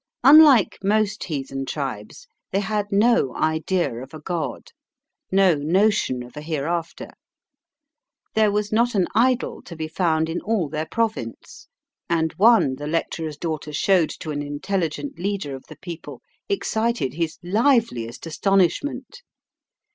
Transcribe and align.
Unlike 0.23 0.79
most 0.81 1.23
heathen 1.25 1.63
tribes, 1.63 2.27
they 2.51 2.59
had 2.59 2.87
no 2.91 3.35
idea 3.35 3.97
of 4.01 4.15
a 4.15 4.19
God, 4.19 4.71
no 5.31 5.53
notion 5.53 6.23
of 6.23 6.35
a 6.35 6.41
hereafter. 6.41 7.09
There 8.33 8.49
was 8.51 8.71
not 8.71 8.95
an 8.95 9.07
idol 9.13 9.61
to 9.61 9.75
be 9.75 9.87
found 9.87 10.27
in 10.27 10.41
all 10.41 10.69
their 10.69 10.87
province, 10.87 11.67
and 12.09 12.33
one 12.37 12.77
the 12.77 12.87
lecturer's 12.87 13.37
daughter 13.37 13.71
showed 13.73 14.09
to 14.21 14.31
an 14.31 14.41
intelligent 14.41 15.19
leader 15.19 15.53
of 15.55 15.65
the 15.69 15.77
people 15.77 16.23
excited 16.49 17.13
his 17.13 17.37
liveliest 17.43 18.25
astonishment. 18.25 19.21